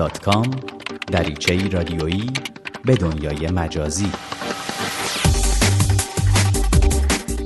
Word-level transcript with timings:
com 0.00 0.50
دریچه 1.06 1.68
رادیویی 1.68 2.32
به 2.84 2.94
دنیای 2.94 3.50
مجازی. 3.50 4.10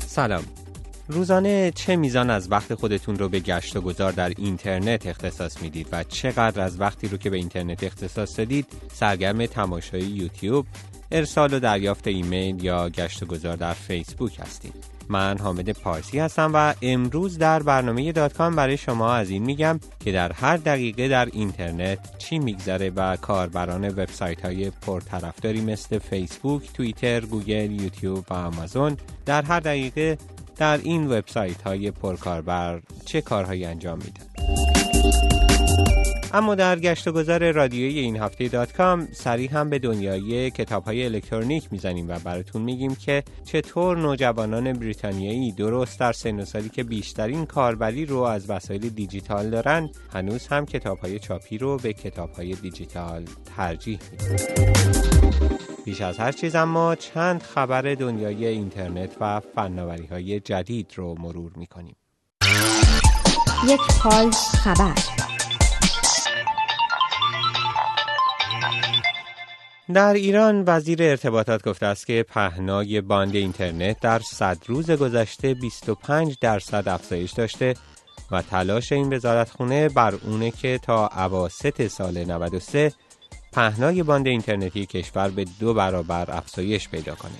سلام. 0.06 0.57
روزانه 1.10 1.72
چه 1.74 1.96
میزان 1.96 2.30
از 2.30 2.52
وقت 2.52 2.74
خودتون 2.74 3.18
رو 3.18 3.29
به 3.29 3.40
گشت 3.40 3.76
و 3.76 3.80
گذار 3.80 4.12
در 4.12 4.32
اینترنت 4.36 5.06
اختصاص 5.06 5.62
می‌دید 5.62 5.88
و 5.93 6.04
چقدر 6.04 6.62
از 6.62 6.80
وقتی 6.80 7.08
رو 7.08 7.16
که 7.16 7.30
به 7.30 7.36
اینترنت 7.36 7.84
اختصاص 7.84 8.38
دادید 8.38 8.66
سرگرم 8.93 9.46
تماشای 9.46 10.02
یوتیوب 10.02 10.66
ارسال 11.11 11.54
و 11.54 11.58
دریافت 11.58 12.07
ایمیل 12.07 12.64
یا 12.64 12.89
گشت 12.89 13.22
و 13.22 13.26
گذار 13.26 13.57
در 13.57 13.72
فیسبوک 13.72 14.40
هستید. 14.40 14.75
من 15.08 15.39
حامد 15.39 15.71
پارسی 15.71 16.18
هستم 16.18 16.50
و 16.54 16.75
امروز 16.82 17.38
در 17.38 17.62
برنامه 17.62 18.12
دات‌کام 18.12 18.56
برای 18.56 18.77
شما 18.77 19.14
از 19.14 19.30
این 19.30 19.43
میگم 19.43 19.80
که 20.00 20.12
در 20.12 20.32
هر 20.32 20.56
دقیقه 20.56 21.09
در 21.09 21.29
اینترنت 21.32 22.18
چی 22.18 22.39
میگذره 22.39 22.90
و 22.90 23.17
کاربران 23.17 23.89
وبسایت 23.89 24.45
های 24.45 24.70
پرطرفداری 24.70 25.61
مثل 25.61 25.98
فیسبوک، 25.98 26.72
توییتر، 26.72 27.20
گوگل، 27.20 27.70
یوتیوب 27.70 28.25
و 28.31 28.34
آمازون 28.34 28.96
در 29.26 29.43
هر 29.43 29.61
دقیقه 29.61 30.18
در 30.58 30.80
این 30.82 31.07
وبسایت 31.07 31.62
های 31.62 31.90
پرکاربر 31.90 32.80
چه 33.05 33.20
کارهایی 33.20 33.64
انجام 33.64 33.98
میدن. 33.98 34.48
اما 36.33 36.55
در 36.55 36.78
گشت 36.78 37.08
و 37.08 37.12
گذار 37.12 37.53
رادیویی 37.53 37.98
این 37.98 38.17
هفته 38.17 38.48
دات 38.48 38.72
کام 38.72 39.08
سری 39.12 39.50
هم 39.50 39.70
به 39.70 39.78
دنیای 39.78 40.50
کتاب 40.50 40.84
های 40.84 41.05
الکترونیک 41.05 41.69
می‌زنیم 41.70 42.08
و 42.08 42.19
براتون 42.19 42.62
میگیم 42.62 42.94
که 42.94 43.22
چطور 43.44 43.98
نوجوانان 43.98 44.72
بریتانیایی 44.72 45.53
درست 45.53 46.00
در 46.00 46.12
سنی 46.12 46.44
که 46.72 46.84
بیشترین 46.84 47.47
کاربری 47.47 48.06
رو 48.06 48.19
از 48.19 48.50
وسایل 48.50 48.89
دیجیتال 48.89 49.50
دارن 49.50 49.91
هنوز 50.12 50.47
هم 50.47 50.67
کتاب 50.67 50.98
های 50.98 51.19
چاپی 51.19 51.59
رو 51.59 51.77
به 51.77 51.92
کتاب 51.92 52.33
های 52.33 52.55
دیجیتال 52.55 53.25
ترجیح 53.56 53.98
میدن 54.11 55.17
بیش 55.84 56.01
از 56.01 56.19
هر 56.19 56.33
چیز 56.33 56.55
اما 56.55 56.95
چند 56.95 57.43
خبر 57.43 57.83
دنیای 57.83 58.47
اینترنت 58.47 59.17
و 59.21 59.41
فناوری 59.41 60.07
های 60.07 60.41
جدید 60.41 60.93
رو 60.97 61.15
مرور 61.19 61.53
می‌کنیم. 61.57 61.97
یک 63.69 63.81
پال 64.03 64.31
خبر. 64.31 64.95
در 69.95 70.15
ایران 70.15 70.65
وزیر 70.67 71.03
ارتباطات 71.03 71.69
گفته 71.69 71.87
است 71.87 72.07
که 72.07 72.25
پهنای 72.29 73.01
باند 73.01 73.35
اینترنت 73.35 74.01
در 74.01 74.19
صد 74.19 74.59
روز 74.67 74.91
گذشته 74.91 75.55
25 75.55 76.37
درصد 76.41 76.89
افزایش 76.89 77.33
داشته 77.33 77.75
و 78.31 78.42
تلاش 78.42 78.92
این 78.92 79.13
وزارتخونه 79.13 79.89
بر 79.89 80.15
اونه 80.15 80.51
که 80.51 80.79
تا 80.79 81.07
عواست 81.07 81.89
سال 81.89 82.25
93 82.25 82.92
پهنای 83.59 84.03
باند 84.03 84.27
اینترنتی 84.27 84.87
کشور 84.87 85.28
به 85.28 85.45
دو 85.61 85.75
برابر 85.75 86.31
افزایش 86.31 86.89
پیدا 86.89 87.14
کنه. 87.14 87.39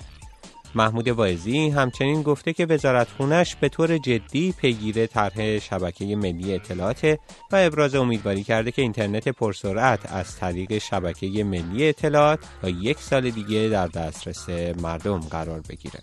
محمود 0.75 1.07
واعظی 1.07 1.69
همچنین 1.69 2.21
گفته 2.21 2.53
که 2.53 2.65
وزارتخونش 2.65 3.55
به 3.55 3.69
طور 3.69 3.97
جدی 3.97 4.51
پیگیر 4.51 5.05
طرح 5.05 5.59
شبکه 5.59 6.15
ملی 6.15 6.53
اطلاعات 6.53 7.05
و 7.51 7.55
ابراز 7.55 7.95
امیدواری 7.95 8.43
کرده 8.43 8.71
که 8.71 8.81
اینترنت 8.81 9.29
پرسرعت 9.29 10.11
از 10.11 10.35
طریق 10.35 10.77
شبکه 10.77 11.43
ملی 11.43 11.89
اطلاعات 11.89 12.39
تا 12.61 12.69
یک 12.69 12.99
سال 12.99 13.29
دیگه 13.29 13.69
در 13.69 13.87
دسترس 13.87 14.49
مردم 14.81 15.19
قرار 15.19 15.61
بگیره. 15.69 15.99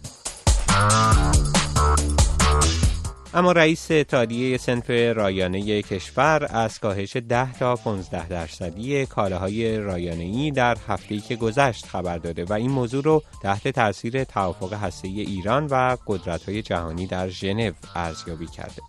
اما 3.36 3.52
رئیس 3.52 3.90
اتحادیه 3.90 4.58
سنف 4.58 4.90
رایانه 4.90 5.82
کشور 5.82 6.46
از 6.50 6.78
کاهش 6.78 7.16
10 7.16 7.52
تا 7.52 7.76
15 7.76 8.28
درصدی 8.28 9.06
کالاهای 9.06 9.78
رایانه‌ای 9.78 10.50
در 10.50 10.76
هفته‌ای 10.88 11.20
که 11.20 11.36
گذشت 11.36 11.86
خبر 11.86 12.18
داده 12.18 12.44
و 12.44 12.52
این 12.52 12.70
موضوع 12.70 13.02
رو 13.04 13.22
تحت 13.42 13.68
تاثیر 13.68 14.24
توافق 14.24 14.72
هسته‌ای 14.72 15.20
ایران 15.20 15.66
و 15.66 15.96
قدرت‌های 16.06 16.62
جهانی 16.62 17.06
در 17.06 17.28
ژنو 17.28 17.72
ارزیابی 17.94 18.46
کرده. 18.46 18.82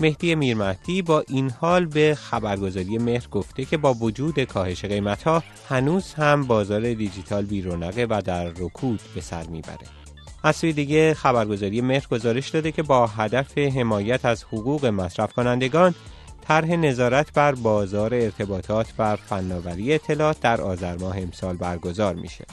مهدی 0.00 0.34
میرمهدی 0.34 1.02
با 1.02 1.24
این 1.28 1.50
حال 1.50 1.86
به 1.86 2.14
خبرگزاری 2.14 2.98
مهر 2.98 3.26
گفته 3.30 3.64
که 3.64 3.76
با 3.76 3.94
وجود 3.94 4.44
کاهش 4.44 4.84
قیمتها 4.84 5.42
هنوز 5.68 6.14
هم 6.14 6.46
بازار 6.46 6.94
دیجیتال 6.94 7.44
بیرونقه 7.44 8.06
و 8.10 8.22
در 8.24 8.44
رکود 8.44 9.00
به 9.14 9.20
سر 9.20 9.46
می‌بره. 9.46 10.01
از 10.44 10.56
سوی 10.56 10.72
دیگه 10.72 11.14
خبرگزاری 11.14 11.80
مهر 11.80 12.06
گزارش 12.10 12.48
داده 12.48 12.72
که 12.72 12.82
با 12.82 13.06
هدف 13.06 13.58
حمایت 13.58 14.24
از 14.24 14.44
حقوق 14.44 14.86
مصرف 14.86 15.32
کنندگان 15.32 15.94
طرح 16.48 16.76
نظارت 16.76 17.32
بر 17.32 17.54
بازار 17.54 18.14
ارتباطات 18.14 18.92
بر 18.96 19.16
فناوری 19.16 19.94
اطلاعات 19.94 20.40
در 20.40 20.60
آذر 20.60 20.96
ماه 20.96 21.18
امسال 21.18 21.56
برگزار 21.56 22.14
میشه. 22.14 22.44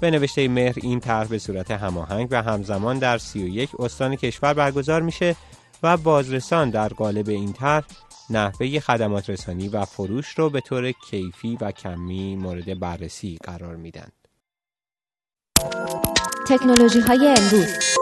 به 0.00 0.10
نوشته 0.10 0.48
مهر 0.48 0.74
این 0.82 1.00
طرح 1.00 1.28
به 1.28 1.38
صورت 1.38 1.70
هماهنگ 1.70 2.28
و 2.30 2.42
همزمان 2.42 2.98
در 2.98 3.18
31 3.18 3.70
استان 3.78 4.16
کشور 4.16 4.54
برگزار 4.54 5.02
میشه 5.02 5.36
و 5.82 5.96
بازرسان 5.96 6.70
در 6.70 6.88
قالب 6.88 7.28
این 7.28 7.52
طرح 7.52 7.84
نحوه 8.30 8.80
خدمات 8.80 9.30
رسانی 9.30 9.68
و 9.68 9.84
فروش 9.84 10.28
رو 10.28 10.50
به 10.50 10.60
طور 10.60 10.92
کیفی 10.92 11.58
و 11.60 11.70
کمی 11.70 12.36
مورد 12.36 12.80
بررسی 12.80 13.38
قرار 13.44 13.76
میدن. 13.76 14.08
تکنولوژی 16.48 17.00
های 17.00 17.34
امروز. 17.38 17.96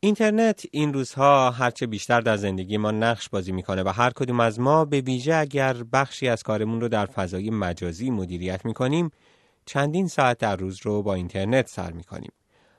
اینترنت 0.00 0.62
این 0.70 0.92
روزها 0.92 1.50
هرچه 1.50 1.86
بیشتر 1.86 2.20
در 2.20 2.36
زندگی 2.36 2.76
ما 2.76 2.90
نقش 2.90 3.28
بازی 3.28 3.52
می‌کنه 3.52 3.82
و 3.82 3.88
هر 3.88 4.10
کدوم 4.10 4.40
از 4.40 4.60
ما 4.60 4.84
به 4.84 5.00
ویژه 5.00 5.34
اگر 5.34 5.76
بخشی 5.92 6.28
از 6.28 6.42
کارمون 6.42 6.80
رو 6.80 6.88
در 6.88 7.06
فضای 7.06 7.50
مجازی 7.50 8.10
مدیریت 8.10 8.64
می‌کنیم 8.64 9.10
چندین 9.66 10.08
ساعت 10.08 10.38
در 10.38 10.56
روز 10.56 10.80
رو 10.82 11.02
با 11.02 11.14
اینترنت 11.14 11.68
سر 11.68 11.92
می‌کنیم. 11.92 12.32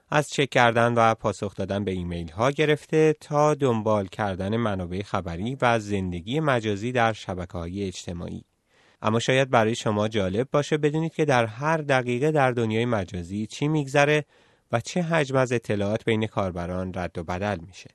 از 0.10 0.30
چک 0.30 0.50
کردن 0.50 0.94
و 0.94 1.14
پاسخ 1.14 1.56
دادن 1.56 1.84
به 1.84 1.92
ایمیل 1.92 2.32
ها 2.32 2.52
گرفته 2.52 3.16
تا 3.22 3.54
دنبال 3.54 4.08
کردن 4.08 4.58
منابع 4.58 5.02
خبری 5.02 5.58
و 5.62 5.80
زندگی 5.80 6.40
مجازی 6.40 6.92
در 6.92 7.14
شبکه 7.14 7.58
های 7.58 7.84
اجتماعی. 7.84 8.44
اما 9.02 9.20
شاید 9.20 9.50
برای 9.50 9.76
شما 9.76 10.08
جالب 10.08 10.48
باشه 10.52 10.78
بدونید 10.78 11.14
که 11.14 11.26
در 11.26 11.46
هر 11.46 11.78
دقیقه 11.78 12.32
در 12.32 12.52
دنیای 12.52 12.86
مجازی 12.86 13.48
چی 13.48 13.68
میگذره 13.68 14.26
و 14.72 14.80
چه 14.80 15.02
حجم 15.02 15.36
از 15.36 15.52
اطلاعات 15.52 16.06
بین 16.06 16.28
کاربران 16.28 16.92
رد 16.96 17.18
و 17.18 17.24
بدل 17.24 17.58
میشه. 17.68 17.90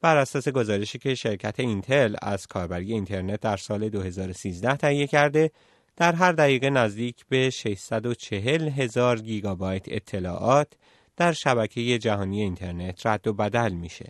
بر 0.00 0.16
اساس 0.16 0.48
گزارشی 0.48 0.98
که 0.98 1.14
شرکت 1.14 1.60
اینتل 1.60 2.16
از 2.22 2.46
کاربری 2.46 2.92
اینترنت 2.92 3.40
در 3.40 3.56
سال 3.56 3.88
2013 3.88 4.76
تهیه 4.76 5.06
کرده، 5.06 5.50
در 5.96 6.12
هر 6.12 6.32
دقیقه 6.32 6.70
نزدیک 6.70 7.24
به 7.28 7.50
640 7.50 8.68
هزار 8.68 9.20
گیگابایت 9.20 9.84
اطلاعات 9.88 10.68
در 11.16 11.32
شبکه 11.32 11.98
جهانی 11.98 12.42
اینترنت 12.42 13.06
رد 13.06 13.26
و 13.26 13.32
بدل 13.32 13.72
میشه. 13.72 14.06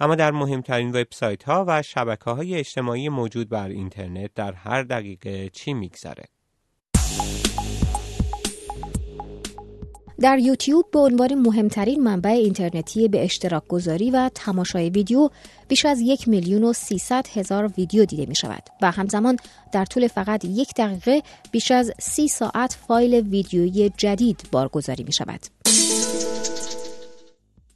اما 0.00 0.14
در 0.14 0.30
مهمترین 0.30 0.88
وبسایت 0.88 1.42
ها 1.42 1.64
و 1.68 1.82
شبکه 1.82 2.30
های 2.30 2.54
اجتماعی 2.54 3.08
موجود 3.08 3.48
بر 3.48 3.68
اینترنت 3.68 4.30
در 4.34 4.52
هر 4.52 4.82
دقیقه 4.82 5.48
چی 5.48 5.74
میگذره؟ 5.74 6.24
در 10.20 10.38
یوتیوب 10.38 10.90
به 10.92 10.98
عنوان 10.98 11.34
مهمترین 11.34 12.02
منبع 12.02 12.30
اینترنتی 12.30 13.08
به 13.08 13.24
اشتراک 13.24 13.68
گذاری 13.68 14.10
و 14.10 14.30
تماشای 14.34 14.90
ویدیو 14.90 15.28
بیش 15.68 15.84
از 15.84 16.00
یک 16.00 16.28
میلیون 16.28 16.64
و 16.64 16.72
سیصد 16.72 17.26
هزار 17.34 17.72
ویدیو 17.78 18.04
دیده 18.04 18.26
می 18.26 18.34
شود 18.34 18.62
و 18.82 18.90
همزمان 18.90 19.36
در 19.72 19.84
طول 19.84 20.08
فقط 20.08 20.44
یک 20.44 20.74
دقیقه 20.76 21.22
بیش 21.50 21.70
از 21.70 21.92
سی 22.00 22.28
ساعت 22.28 22.78
فایل 22.88 23.14
ویدیویی 23.14 23.92
جدید 23.96 24.48
بارگذاری 24.52 25.04
می 25.04 25.12
شود. 25.12 25.69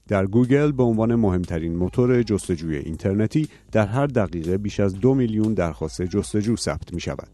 در 0.08 0.26
گوگل 0.26 0.72
به 0.72 0.82
عنوان 0.82 1.14
مهمترین 1.14 1.76
موتور 1.76 2.22
جستجوی 2.22 2.76
اینترنتی 2.76 3.48
در 3.72 3.86
هر 3.86 4.06
دقیقه 4.06 4.58
بیش 4.58 4.80
از 4.80 4.94
دو 4.94 5.14
میلیون 5.14 5.54
درخواست 5.54 6.02
جستجو 6.02 6.56
ثبت 6.56 6.94
می 6.94 7.00
شود. 7.00 7.28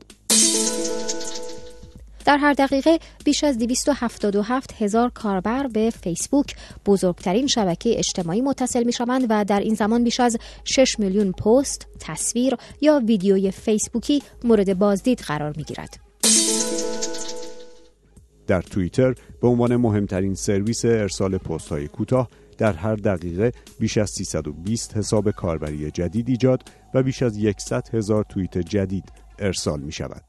در 2.25 2.37
هر 2.39 2.53
دقیقه 2.53 2.99
بیش 3.25 3.45
از 3.45 3.59
277 3.59 4.83
هزار 4.83 5.11
کاربر 5.11 5.67
به 5.67 5.91
فیسبوک 5.91 6.57
بزرگترین 6.87 7.47
شبکه 7.47 7.99
اجتماعی 7.99 8.41
متصل 8.41 8.83
می 8.83 8.93
شوند 8.93 9.27
و 9.31 9.45
در 9.45 9.61
این 9.61 9.75
زمان 9.75 10.05
بیش 10.05 10.21
از 10.21 10.37
6 10.65 10.99
میلیون 10.99 11.33
پست، 11.33 11.87
تصویر 12.01 12.55
یا 12.81 13.03
ویدیوی 13.07 13.51
فیسبوکی 13.51 14.23
مورد 14.45 14.79
بازدید 14.79 15.19
قرار 15.19 15.55
می 15.57 15.65
گیرد. 15.65 16.01
در 18.47 18.63
توییتر 18.63 19.15
به 19.43 19.49
عنوان 19.49 19.77
مهمترین 19.77 20.35
سرویس 20.35 20.85
ارسال 20.85 21.39
پست 21.39 21.69
های 21.69 21.89
کوتاه 21.89 22.29
در 22.61 22.73
هر 22.73 22.95
دقیقه 22.95 23.53
بیش 23.79 23.99
از 23.99 24.11
320 24.11 24.97
حساب 24.97 25.31
کاربری 25.31 25.91
جدید 25.91 26.29
ایجاد 26.29 26.63
و 26.95 27.03
بیش 27.03 27.23
از 27.23 27.39
100 27.59 27.95
هزار 27.95 28.25
توییت 28.29 28.59
جدید 28.59 29.05
ارسال 29.39 29.81
می 29.81 29.93
شود. 29.93 30.23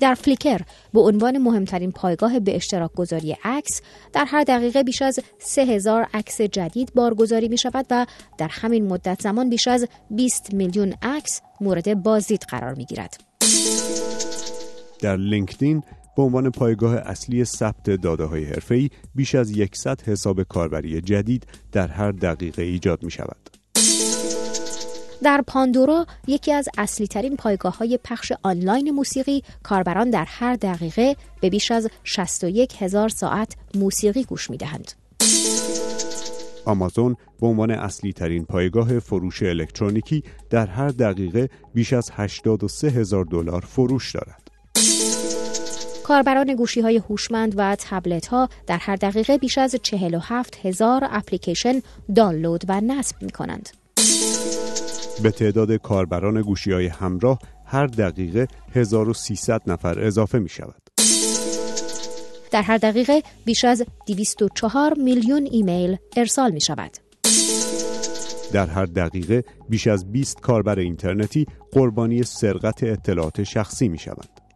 در 0.00 0.14
فلیکر 0.14 0.60
به 0.92 1.00
عنوان 1.00 1.38
مهمترین 1.38 1.92
پایگاه 1.92 2.40
به 2.40 2.56
اشتراک 2.56 2.92
گذاری 2.92 3.36
عکس 3.44 3.82
در 4.12 4.24
هر 4.24 4.44
دقیقه 4.44 4.82
بیش 4.82 5.02
از 5.02 5.20
3000 5.38 6.08
عکس 6.14 6.40
جدید 6.40 6.94
بارگذاری 6.94 7.48
می 7.48 7.58
شود 7.58 7.86
و 7.90 8.06
در 8.38 8.48
همین 8.50 8.86
مدت 8.86 9.22
زمان 9.22 9.50
بیش 9.50 9.68
از 9.68 9.88
20 10.10 10.54
میلیون 10.54 10.94
عکس 11.02 11.40
مورد 11.60 12.02
بازدید 12.02 12.42
قرار 12.48 12.74
می 12.74 12.84
گیرد. 12.84 13.20
در 15.00 15.16
لینکدین 15.16 15.82
به 16.18 16.24
عنوان 16.24 16.50
پایگاه 16.50 16.94
اصلی 16.94 17.44
ثبت 17.44 17.90
داده 17.90 18.24
های 18.24 18.44
حرفه‌ای 18.44 18.90
بیش 19.14 19.34
از 19.34 19.52
100 19.72 20.02
حساب 20.02 20.42
کاربری 20.42 21.00
جدید 21.00 21.46
در 21.72 21.88
هر 21.88 22.12
دقیقه 22.12 22.62
ایجاد 22.62 23.02
می 23.02 23.10
شود. 23.10 23.50
در 25.22 25.44
پاندورا 25.46 26.06
یکی 26.26 26.52
از 26.52 26.68
اصلی 26.78 27.06
ترین 27.06 27.36
پایگاه 27.36 27.78
های 27.78 27.98
پخش 28.04 28.32
آنلاین 28.42 28.90
موسیقی 28.90 29.42
کاربران 29.62 30.10
در 30.10 30.24
هر 30.24 30.54
دقیقه 30.54 31.16
به 31.40 31.50
بیش 31.50 31.70
از 31.70 31.88
61 32.04 32.82
هزار 32.82 33.08
ساعت 33.08 33.56
موسیقی 33.74 34.24
گوش 34.24 34.50
می 34.50 34.56
دهند. 34.56 34.92
آمازون 36.64 37.16
به 37.40 37.46
عنوان 37.46 37.70
اصلی 37.70 38.12
ترین 38.12 38.44
پایگاه 38.44 38.98
فروش 38.98 39.42
الکترونیکی 39.42 40.22
در 40.50 40.66
هر 40.66 40.88
دقیقه 40.88 41.48
بیش 41.74 41.92
از 41.92 42.10
83 42.12 42.88
هزار 42.88 43.24
دلار 43.24 43.60
فروش 43.60 44.14
دارد. 44.14 44.47
کاربران 46.08 46.54
گوشی 46.54 46.80
های 46.80 46.96
هوشمند 46.96 47.54
و 47.56 47.76
تبلت 47.78 48.26
ها 48.26 48.48
در 48.66 48.78
هر 48.78 48.96
دقیقه 48.96 49.38
بیش 49.38 49.58
از 49.58 49.76
47 49.82 50.66
هزار 50.66 51.08
اپلیکیشن 51.10 51.80
دانلود 52.14 52.64
و 52.68 52.80
نصب 52.80 53.22
می 53.22 53.30
کنند. 53.30 53.68
به 55.22 55.30
تعداد 55.30 55.72
کاربران 55.72 56.42
گوشی 56.42 56.72
های 56.72 56.86
همراه 56.86 57.38
هر 57.64 57.86
دقیقه 57.86 58.48
1300 58.74 59.62
نفر 59.66 60.00
اضافه 60.00 60.38
می 60.38 60.48
شود. 60.48 60.82
در 62.50 62.62
هر 62.62 62.76
دقیقه 62.76 63.22
بیش 63.44 63.64
از 63.64 63.84
204 64.06 64.94
میلیون 64.94 65.48
ایمیل 65.50 65.96
ارسال 66.16 66.50
می 66.50 66.60
شود. 66.60 66.90
در 68.52 68.66
هر 68.66 68.86
دقیقه 68.86 69.44
بیش 69.68 69.86
از 69.86 70.12
20 70.12 70.40
کاربر 70.40 70.78
اینترنتی 70.78 71.46
قربانی 71.72 72.22
سرقت 72.22 72.84
اطلاعات 72.84 73.42
شخصی 73.42 73.88
می 73.88 73.98
شوند. 73.98 74.47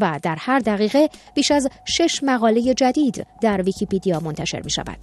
و 0.00 0.20
در 0.22 0.36
هر 0.40 0.58
دقیقه 0.58 1.08
بیش 1.34 1.50
از 1.50 1.68
6 1.84 2.20
مقاله 2.22 2.74
جدید 2.74 3.26
در 3.40 3.62
ویکیپیدیا 3.62 4.20
منتشر 4.20 4.62
می 4.62 4.70
شود. 4.70 4.98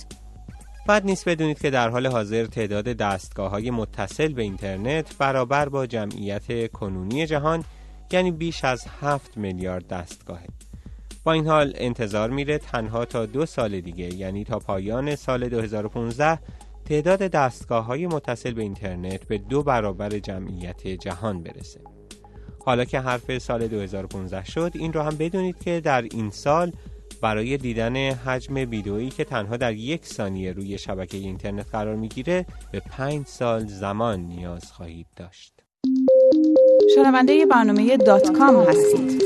بد 0.87 1.05
نیست 1.05 1.29
بدونید 1.29 1.61
که 1.61 1.69
در 1.69 1.89
حال 1.89 2.07
حاضر 2.07 2.45
تعداد 2.45 2.85
دستگاه 2.85 3.51
های 3.51 3.71
متصل 3.71 4.33
به 4.33 4.41
اینترنت 4.41 5.17
برابر 5.17 5.69
با 5.69 5.85
جمعیت 5.85 6.71
کنونی 6.71 7.25
جهان 7.25 7.63
یعنی 8.11 8.31
بیش 8.31 8.63
از 8.63 8.85
7 9.01 9.37
میلیارد 9.37 9.87
دستگاهه 9.87 10.47
با 11.23 11.31
این 11.31 11.47
حال 11.47 11.73
انتظار 11.75 12.29
میره 12.29 12.57
تنها 12.57 13.05
تا 13.05 13.25
دو 13.25 13.45
سال 13.45 13.81
دیگه 13.81 14.13
یعنی 14.15 14.43
تا 14.43 14.59
پایان 14.59 15.15
سال 15.15 15.49
2015 15.49 16.39
تعداد 16.85 17.19
دستگاه 17.19 17.85
های 17.85 18.07
متصل 18.07 18.51
به 18.51 18.61
اینترنت 18.61 19.27
به 19.27 19.37
دو 19.37 19.63
برابر 19.63 20.09
جمعیت 20.09 20.87
جهان 20.87 21.43
برسه 21.43 21.79
حالا 22.65 22.85
که 22.85 22.99
حرف 22.99 23.37
سال 23.37 23.67
2015 23.67 24.45
شد 24.45 24.71
این 24.73 24.93
رو 24.93 25.01
هم 25.01 25.17
بدونید 25.17 25.59
که 25.63 25.81
در 25.81 26.01
این 26.01 26.29
سال 26.29 26.71
برای 27.21 27.57
دیدن 27.57 27.95
حجم 27.95 28.55
ویدئویی 28.55 29.09
که 29.09 29.23
تنها 29.23 29.57
در 29.57 29.73
یک 29.73 30.05
ثانیه 30.05 30.51
روی 30.51 30.77
شبکه 30.77 31.17
اینترنت 31.17 31.65
قرار 31.71 31.95
می‌گیره 31.95 32.45
به 32.71 32.79
پنج 32.79 33.27
سال 33.27 33.67
زمان 33.67 34.19
نیاز 34.19 34.71
خواهید 34.71 35.07
داشت. 35.15 35.53
شنونده 36.95 37.45
برنامه 37.45 37.97
دات 37.97 38.31
کام 38.31 38.55
هستید. 38.55 39.21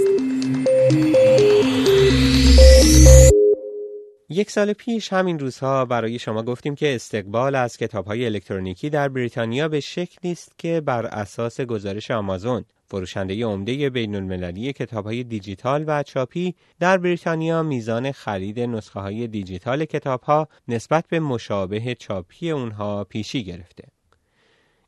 یک 4.31 4.51
سال 4.51 4.73
پیش 4.73 5.13
همین 5.13 5.39
روزها 5.39 5.85
برای 5.85 6.19
شما 6.19 6.43
گفتیم 6.43 6.75
که 6.75 6.95
استقبال 6.95 7.55
از 7.55 7.77
کتاب 7.77 8.05
های 8.05 8.25
الکترونیکی 8.25 8.89
در 8.89 9.09
بریتانیا 9.09 9.67
به 9.67 9.79
شکلی 9.79 10.31
است 10.31 10.51
که 10.57 10.81
بر 10.81 11.05
اساس 11.05 11.61
گزارش 11.61 12.11
آمازون 12.11 12.65
فروشنده 12.85 13.45
عمده 13.45 13.89
بین 13.89 14.15
المللی 14.15 14.73
کتاب 14.73 15.05
های 15.05 15.23
دیجیتال 15.23 15.83
و 15.87 16.03
چاپی 16.03 16.55
در 16.79 16.97
بریتانیا 16.97 17.63
میزان 17.63 18.11
خرید 18.11 18.59
نسخه 18.59 18.99
های 18.99 19.27
دیجیتال 19.27 19.85
کتاب 19.85 20.21
ها 20.21 20.47
نسبت 20.67 21.05
به 21.07 21.19
مشابه 21.19 21.95
چاپی 21.95 22.51
اونها 22.51 23.03
پیشی 23.03 23.43
گرفته. 23.43 23.83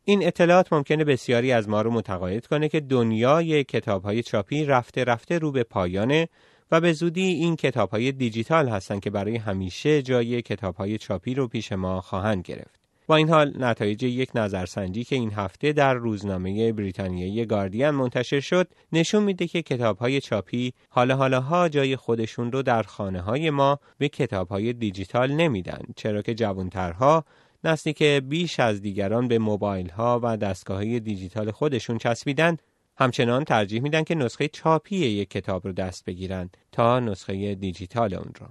این 0.06 0.28
اطلاعات 0.28 0.74
ممکنه 0.74 1.04
بسیاری 1.04 1.52
از 1.52 1.70
ما 1.70 1.82
رو 1.82 1.92
متقاعد 1.92 2.48
کنه 2.48 2.70
که 2.70 2.80
دنیای 2.80 3.64
کتاب 3.64 4.04
های 4.04 4.24
چاپی 4.24 4.66
رفته 4.66 5.04
رفته 5.04 5.40
رو 5.40 5.52
به 5.52 5.64
پایانه 5.64 6.30
و 6.72 6.82
به 6.82 6.94
زودی 6.94 7.26
این 7.26 7.56
کتاب 7.56 7.90
های 7.90 8.12
دیجیتال 8.12 8.70
هستن 8.70 9.00
که 9.00 9.10
برای 9.10 9.38
همیشه 9.38 10.02
جای 10.02 10.42
کتاب 10.42 10.76
های 10.76 10.98
چاپی 10.98 11.34
رو 11.34 11.48
پیش 11.48 11.72
ما 11.72 12.02
خواهند 12.02 12.44
گرفت. 12.44 12.82
با 13.08 13.16
این 13.16 13.30
حال 13.30 13.54
نتایج 13.60 14.04
یک 14.04 14.30
نظرسنجی 14.36 15.04
که 15.04 15.16
این 15.16 15.32
هفته 15.32 15.74
در 15.74 15.94
روزنامه 15.94 16.74
بریتانیایی 16.74 17.46
گاردین 17.46 17.90
منتشر 17.90 18.40
شد 18.40 18.68
نشون 18.92 19.24
میده 19.24 19.48
که 19.48 19.62
کتاب 19.62 19.98
های 19.98 20.22
چاپی 20.22 20.74
حالا 20.90 21.16
حالاها 21.16 21.70
جای 21.70 21.96
خودشون 21.96 22.52
رو 22.52 22.62
در 22.62 22.84
خانه 22.84 23.22
های 23.22 23.50
ما 23.50 23.80
به 23.98 24.10
کتاب 24.10 24.50
های 24.50 24.74
دیجیتال 24.74 25.32
نمیدن 25.32 25.82
چرا 25.96 26.22
که 26.22 26.34
جوانترها 26.34 27.26
نسلی 27.64 27.94
که 27.94 28.22
بیش 28.30 28.60
از 28.60 28.82
دیگران 28.82 29.28
به 29.28 29.40
موبایل 29.40 29.90
ها 29.90 30.20
و 30.24 30.38
دستگاه 30.38 30.78
های 30.78 31.00
دیجیتال 31.00 31.52
خودشون 31.52 31.98
چسبیدن 31.98 32.58
همچنان 32.98 33.44
ترجیح 33.44 33.82
میدن 33.82 34.04
که 34.04 34.16
نسخه 34.16 34.48
چاپی 34.48 34.96
یک 34.96 35.30
کتاب 35.30 35.68
رو 35.68 35.74
دست 35.74 36.06
بگیرن 36.06 36.50
تا 36.72 37.00
نسخه 37.00 37.56
دیجیتال 37.56 38.14
اون 38.14 38.34
رو. 38.40 38.48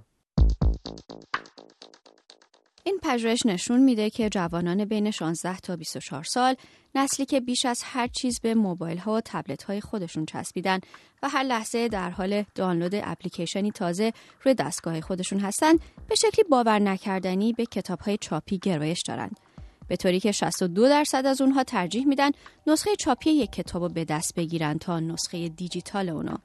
این 2.83 2.99
پژوهش 3.03 3.45
نشون 3.45 3.79
میده 3.79 4.09
که 4.09 4.29
جوانان 4.29 4.85
بین 4.85 5.11
16 5.11 5.57
تا 5.57 5.75
24 5.75 6.23
سال 6.23 6.55
نسلی 6.95 7.25
که 7.25 7.39
بیش 7.39 7.65
از 7.65 7.81
هر 7.83 8.07
چیز 8.07 8.39
به 8.39 8.53
موبایل 8.55 8.97
ها 8.97 9.13
و 9.13 9.21
تبلت 9.25 9.63
های 9.63 9.81
خودشون 9.81 10.25
چسبیدن 10.25 10.79
و 11.23 11.29
هر 11.29 11.43
لحظه 11.43 11.87
در 11.87 12.09
حال 12.09 12.43
دانلود 12.55 12.95
اپلیکیشنی 12.95 13.71
تازه 13.71 14.13
روی 14.43 14.53
دستگاه 14.53 15.01
خودشون 15.01 15.39
هستند 15.39 15.79
به 16.09 16.15
شکلی 16.15 16.43
باور 16.49 16.79
نکردنی 16.79 17.53
به 17.53 17.65
کتاب 17.65 17.99
های 17.99 18.17
چاپی 18.17 18.57
گرایش 18.57 19.01
دارند 19.01 19.39
به 19.91 19.97
طوری 19.97 20.19
که 20.19 20.31
62 20.31 20.89
درصد 20.89 21.25
از 21.25 21.41
اونها 21.41 21.63
ترجیح 21.63 22.07
میدن 22.07 22.31
نسخه 22.67 22.95
چاپی 22.95 23.29
یک 23.29 23.51
کتاب 23.51 23.83
رو 23.83 23.89
به 23.89 24.05
دست 24.05 24.35
بگیرن 24.35 24.77
تا 24.77 24.99
نسخه 24.99 25.49
دیجیتال 25.49 26.09
اونو 26.09 26.35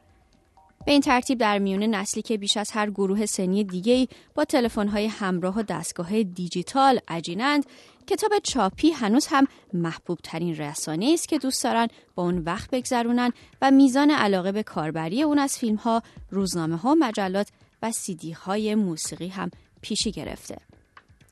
به 0.87 0.93
این 0.93 1.01
ترتیب 1.01 1.39
در 1.39 1.59
میون 1.59 1.83
نسلی 1.83 2.23
که 2.23 2.39
بیش 2.39 2.57
از 2.57 2.71
هر 2.71 2.91
گروه 2.91 3.27
سنی 3.27 3.65
دیگه 3.65 4.09
با 4.35 4.45
تلفن‌های 4.45 5.07
همراه 5.07 5.59
و 5.59 5.63
دستگاه 5.63 6.23
دیجیتال 6.23 7.01
عجینند 7.09 7.67
کتاب 8.07 8.39
چاپی 8.39 8.91
هنوز 8.91 9.27
هم 9.27 9.47
محبوب 9.73 10.19
ترین 10.23 10.57
رسانه 10.57 11.11
است 11.15 11.29
که 11.29 11.39
دوست 11.39 11.65
دارن 11.65 11.89
با 12.15 12.23
اون 12.23 12.39
وقت 12.39 12.71
بگذرونن 12.71 13.33
و 13.63 13.71
میزان 13.71 14.11
علاقه 14.11 14.53
به 14.53 14.63
کاربری 14.63 15.23
اون 15.23 15.39
از 15.39 15.59
فیلم 15.59 15.77
ها، 15.77 16.03
روزنامه 16.31 16.77
ها، 16.77 16.95
مجلات 16.95 17.49
و 17.83 17.93
سیدی 17.93 18.33
های 18.33 18.75
موسیقی 18.75 19.29
هم 19.29 19.51
پیشی 19.81 20.11
گرفته. 20.11 20.66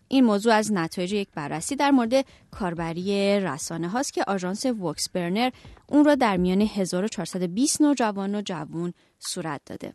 این 0.08 0.24
موضوع 0.24 0.54
از 0.54 0.72
نتایج 0.72 1.12
یک 1.12 1.28
بررسی 1.34 1.76
در 1.76 1.90
مورد 1.90 2.26
کاربری 2.50 3.40
رسانه 3.40 3.88
هاست 3.88 4.12
که 4.12 4.24
آژانس 4.26 4.66
وکس 4.66 5.08
برنر 5.08 5.50
اون 5.88 6.04
را 6.04 6.14
در 6.14 6.36
میان 6.36 6.60
1420 6.60 7.80
نوجوان 7.80 8.34
و 8.34 8.42
جوان 8.42 8.94
صورت 9.18 9.60
داده. 9.66 9.94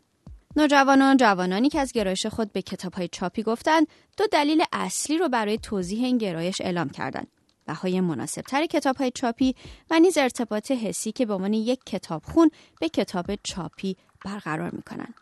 نوجوانان 0.56 1.16
جوانانی 1.16 1.68
که 1.68 1.80
از 1.80 1.92
گرایش 1.92 2.26
خود 2.26 2.52
به 2.52 2.62
کتاب 2.62 2.94
های 2.94 3.08
چاپی 3.08 3.42
گفتند 3.42 3.86
دو 4.16 4.26
دلیل 4.32 4.62
اصلی 4.72 5.18
رو 5.18 5.28
برای 5.28 5.58
توضیح 5.58 6.04
این 6.04 6.18
گرایش 6.18 6.60
اعلام 6.60 6.88
کردند. 6.88 7.26
بهای 7.66 8.00
مناسبتر 8.00 8.66
کتاب 8.66 8.96
های 8.96 9.10
چاپی 9.10 9.54
و 9.90 10.00
نیز 10.00 10.18
ارتباط 10.18 10.70
حسی 10.70 11.12
که 11.12 11.26
به 11.26 11.34
عنوان 11.34 11.52
یک 11.52 11.80
کتاب 11.86 12.22
خون 12.24 12.50
به 12.80 12.88
کتاب 12.88 13.34
چاپی 13.42 13.96
برقرار 14.24 14.70
می 14.70 14.82
کنند. 14.82 15.14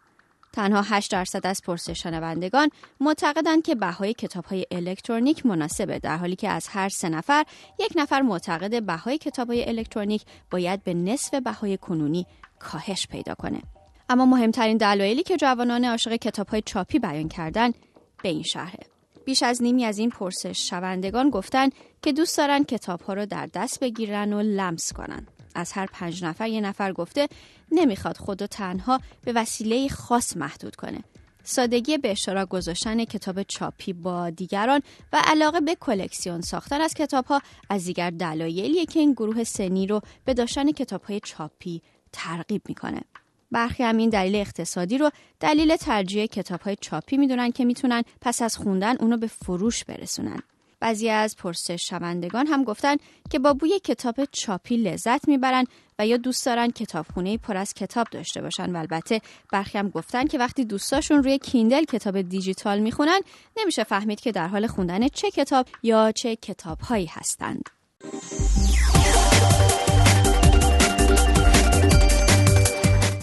تنها 0.53 0.83
8 0.83 1.13
درصد 1.13 1.47
از 1.47 1.63
پرسش 1.63 2.03
شنوندگان 2.03 2.71
معتقدند 3.01 3.63
که 3.63 3.75
بهای 3.75 4.15
کتاب 4.15 4.45
های 4.45 4.67
الکترونیک 4.71 5.47
مناسبه 5.47 5.99
در 5.99 6.17
حالی 6.17 6.37
که 6.37 6.49
از 6.49 6.69
هر 6.69 6.89
سه 6.89 7.09
نفر 7.09 7.45
یک 7.79 7.93
نفر 7.97 8.23
معتقد 8.23 8.83
بهای 8.87 9.19
کتاب 9.19 9.49
های 9.49 9.69
الکترونیک 9.69 10.23
باید 10.51 10.85
به 10.85 10.95
نصف 10.95 11.35
بهای 11.35 11.77
کنونی 11.77 12.27
کاهش 12.59 13.07
پیدا 13.07 13.35
کنه. 13.35 13.63
اما 14.09 14.27
مهمترین 14.27 14.77
دلایلی 14.77 15.23
که 15.23 15.37
جوانان 15.37 15.85
عاشق 15.85 16.17
کتاب 16.17 16.49
های 16.49 16.63
چاپی 16.63 16.99
بیان 16.99 17.29
کردن 17.29 17.73
به 18.23 18.29
این 18.29 18.43
شهره 18.43 18.87
بیش 19.25 19.43
از 19.43 19.63
نیمی 19.63 19.85
از 19.85 19.99
این 19.99 20.11
پرسش 20.11 20.69
شوندگان 20.71 21.31
گفتن 21.31 21.69
که 22.03 22.13
دوست 22.13 22.39
دارن 22.39 22.65
کتاب 22.65 23.01
ها 23.01 23.13
رو 23.13 23.27
در 23.27 23.49
دست 23.55 23.81
بگیرن 23.81 24.33
و 24.33 24.43
لمس 24.43 24.93
کنن. 24.93 25.27
از 25.55 25.73
هر 25.73 25.87
پنج 25.87 26.25
نفر 26.25 26.49
یه 26.49 26.61
نفر 26.61 26.93
گفته 26.93 27.29
نمی‌خواد 27.73 28.17
خودو 28.17 28.47
تنها 28.47 29.01
به 29.25 29.33
وسیله 29.33 29.89
خاص 29.89 30.37
محدود 30.37 30.77
کنه. 30.77 31.05
سادگی 31.45 31.99
به 31.99 32.11
اشتراک 32.11 32.49
گذاشتن 32.49 33.05
کتاب 33.05 33.43
چاپی 33.43 33.93
با 33.93 34.31
دیگران 34.31 34.83
و 35.13 35.23
علاقه 35.25 35.61
به 35.61 35.75
کلکسیون 35.75 36.41
ساختن 36.41 36.81
از 36.81 36.95
کتاب 36.95 37.25
ها 37.25 37.43
از 37.71 37.85
دیگر 37.85 38.11
دلایلیه 38.11 38.87
که 38.87 39.01
این 39.01 39.13
گروه 39.13 39.45
سنی 39.45 39.87
رو 39.87 40.01
به 40.25 40.35
داشتن 40.35 40.73
کتاب 40.73 41.03
های 41.03 41.21
چاپی 41.21 41.83
ترغیب 42.13 42.63
می‌کنه 42.69 43.01
برخی 43.51 43.83
هم 43.83 43.97
این 43.97 44.11
دلیل 44.11 44.37
اقتصادی 44.37 44.99
رو 44.99 45.11
دلیل 45.41 45.77
ترجیح 45.77 46.27
کتاب 46.27 46.61
های 46.61 46.77
چاپی 46.81 47.17
می‌دونن 47.17 47.51
که 47.51 47.65
می‌تونن 47.65 48.03
پس 48.21 48.43
از 48.43 48.57
خوندن 48.57 48.97
اونو 48.97 49.17
به 49.17 49.27
فروش 49.27 49.85
برسونن 49.85 50.43
بعضی 50.81 51.11
از 51.11 51.37
پرسش 51.37 51.89
شوندگان 51.89 52.47
هم 52.47 52.65
گفتن 52.65 52.97
که 53.31 53.39
با 53.39 53.55
بوی 53.55 53.79
کتاب 53.79 54.25
چاپی 54.33 54.77
لذت 54.77 55.29
می‌برن 55.29 55.65
و 55.99 56.07
یا 56.07 56.17
دوست 56.17 56.47
دارن 56.47 56.71
کتابخونه 56.71 57.39
پر 57.39 57.57
از 57.57 57.75
کتاب 57.75 58.07
داشته 58.11 58.43
باشن 58.43 58.77
و 58.77 58.79
البته 58.79 59.21
برخی 59.53 59.79
هم 59.79 59.89
گفتن 59.89 60.27
که 60.27 60.39
وقتی 60.39 60.65
دوستاشون 60.65 61.23
روی 61.23 61.39
کیندل 61.39 61.85
کتاب 61.85 62.23
دیجیتال 62.23 62.79
می‌خونن 62.79 63.21
نمیشه 63.57 63.85
فهمید 63.85 64.21
که 64.21 64.33
در 64.33 64.49
حال 64.49 64.67
خوندن 64.67 65.09
چه 65.09 65.31
کتاب 65.31 65.67
یا 65.83 66.13
چه 66.13 66.37
کتابهایی 66.37 67.07
هستند. 67.07 67.71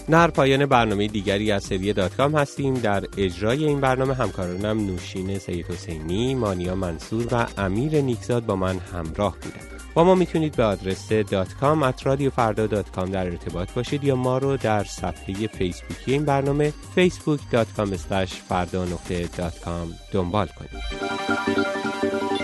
در 0.10 0.32
پایان 0.32 0.66
برنامه 0.66 1.08
دیگری 1.08 1.52
از 1.52 1.64
سری 1.64 1.94
دات 1.94 2.16
کام 2.16 2.36
هستیم 2.36 2.74
در 2.74 3.04
اجرای 3.18 3.66
این 3.66 3.82
برنامه 3.82 4.14
همکارانم 4.14 4.86
نوشین 4.86 5.38
سید 5.38 5.66
حسینی، 5.66 6.36
مانیا 6.36 6.76
منصور 6.76 7.28
و 7.32 7.48
امیر 7.58 8.02
نیکزاد 8.02 8.46
با 8.46 8.56
من 8.56 8.80
همراه 8.80 9.38
بودند. 9.42 9.76
با 9.94 10.04
ما 10.04 10.16
می‌تونید 10.16 10.56
به 10.56 10.64
آدرس 10.64 11.12
دات 11.12 11.54
کام 11.54 11.84
at 11.84 12.30
فردا 12.30 12.68
dot 12.68 12.92
com 12.92 13.10
در 13.10 13.26
ارتباط 13.26 13.72
باشید 13.72 14.04
یا 14.04 14.16
ما 14.16 14.38
رو 14.38 14.58
در 14.58 14.84
صفحه 14.84 15.48
فیسبوکی 15.48 16.12
این 16.12 16.26
برنامه 16.26 16.74
facebook.com 16.96 17.96
فردا 18.26 18.86
نقطه 18.86 19.30
دات 19.38 19.60
کام 19.60 19.94
دنبال 20.12 20.48
کنید. 20.48 22.35